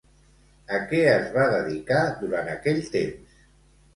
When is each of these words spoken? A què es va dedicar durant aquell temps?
A 0.77 0.79
què 0.93 1.01
es 1.09 1.27
va 1.35 1.43
dedicar 1.51 1.99
durant 2.21 2.49
aquell 2.53 2.79
temps? 2.97 3.39